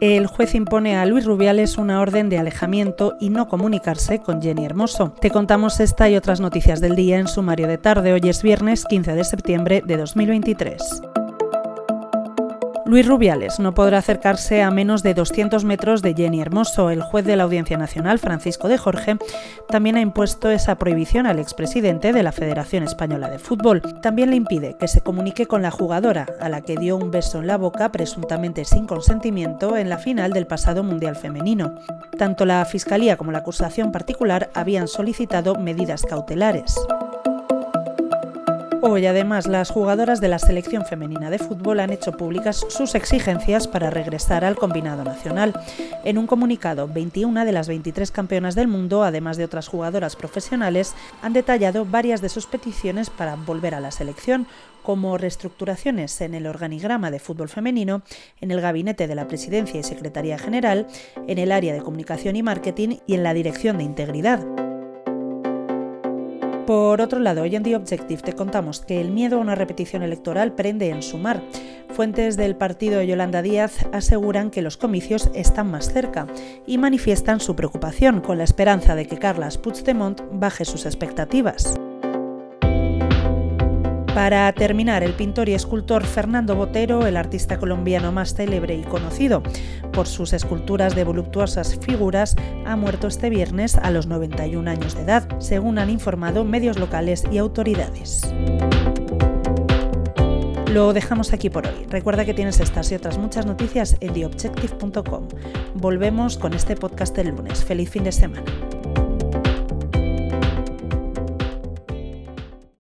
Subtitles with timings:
[0.00, 4.64] El juez impone a Luis Rubiales una orden de alejamiento y no comunicarse con Jenny
[4.64, 5.12] Hermoso.
[5.20, 8.14] Te contamos esta y otras noticias del día en sumario de tarde.
[8.14, 11.02] Hoy es viernes 15 de septiembre de 2023.
[12.90, 16.90] Luis Rubiales no podrá acercarse a menos de 200 metros de Jenny Hermoso.
[16.90, 19.16] El juez de la Audiencia Nacional, Francisco de Jorge,
[19.68, 23.80] también ha impuesto esa prohibición al expresidente de la Federación Española de Fútbol.
[24.02, 27.38] También le impide que se comunique con la jugadora, a la que dio un beso
[27.38, 31.76] en la boca presuntamente sin consentimiento en la final del pasado Mundial Femenino.
[32.18, 36.74] Tanto la Fiscalía como la acusación particular habían solicitado medidas cautelares.
[38.82, 43.68] Hoy además las jugadoras de la selección femenina de fútbol han hecho públicas sus exigencias
[43.68, 45.52] para regresar al combinado nacional.
[46.02, 50.94] En un comunicado, 21 de las 23 campeonas del mundo, además de otras jugadoras profesionales,
[51.20, 54.46] han detallado varias de sus peticiones para volver a la selección,
[54.82, 58.00] como reestructuraciones en el organigrama de fútbol femenino,
[58.40, 60.86] en el gabinete de la presidencia y secretaría general,
[61.28, 64.59] en el área de comunicación y marketing y en la dirección de integridad.
[66.70, 70.04] Por otro lado, hoy en The Objective te contamos que el miedo a una repetición
[70.04, 71.42] electoral prende en sumar.
[71.88, 76.28] Fuentes del partido Yolanda Díaz aseguran que los comicios están más cerca
[76.68, 81.74] y manifiestan su preocupación con la esperanza de que Carlas Puigdemont baje sus expectativas.
[84.14, 89.42] Para terminar, el pintor y escultor Fernando Botero, el artista colombiano más célebre y conocido
[89.92, 92.34] por sus esculturas de voluptuosas figuras,
[92.66, 97.24] ha muerto este viernes a los 91 años de edad, según han informado medios locales
[97.30, 98.22] y autoridades.
[100.72, 101.86] Lo dejamos aquí por hoy.
[101.88, 105.28] Recuerda que tienes estas y otras muchas noticias en theobjective.com.
[105.74, 107.64] Volvemos con este podcast el lunes.
[107.64, 108.44] Feliz fin de semana.